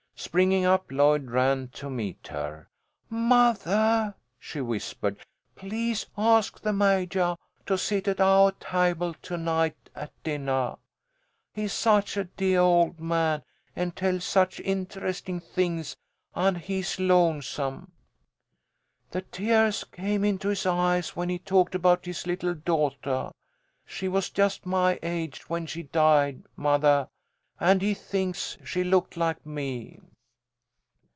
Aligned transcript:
Springing 0.23 0.65
up, 0.65 0.91
Lloyd 0.91 1.31
ran 1.31 1.67
to 1.69 1.89
meet 1.89 2.27
her. 2.27 2.69
"Mothah," 3.09 4.13
she 4.37 4.61
whispered, 4.61 5.17
"please 5.55 6.05
ask 6.15 6.61
the 6.61 6.71
Majah 6.71 7.35
to 7.65 7.75
sit 7.75 8.07
at 8.07 8.19
ou' 8.19 8.51
table 8.59 9.15
to 9.23 9.35
night 9.35 9.89
at 9.95 10.11
dinnah. 10.21 10.77
He's 11.51 11.73
such 11.73 12.17
a 12.17 12.25
deah 12.25 12.61
old 12.61 12.99
man, 12.99 13.41
and 13.75 13.95
tells 13.95 14.23
such 14.23 14.59
interestin' 14.59 15.39
things, 15.39 15.97
and 16.35 16.59
he's 16.59 16.99
lonesome. 16.99 17.91
The 19.09 19.23
tears 19.23 19.83
came 19.85 20.23
into 20.23 20.49
his 20.49 20.67
eyes 20.67 21.15
when 21.15 21.29
he 21.29 21.39
talked 21.39 21.73
about 21.73 22.05
his 22.05 22.27
little 22.27 22.53
daughtah. 22.53 23.31
She 23.87 24.07
was 24.07 24.29
just 24.29 24.67
my 24.67 24.99
age 25.01 25.49
when 25.49 25.65
she 25.65 25.81
died, 25.81 26.43
mothah, 26.55 27.09
and 27.59 27.81
he 27.81 27.95
thinks 27.95 28.59
she 28.63 28.83
looked 28.83 29.17
like 29.17 29.43
me." 29.47 29.99